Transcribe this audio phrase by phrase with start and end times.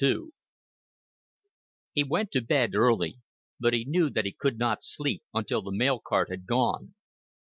[0.03, 0.29] II
[1.93, 3.19] He went to bed early;
[3.59, 6.95] but he knew that he would not sleep until the mail cart had gone.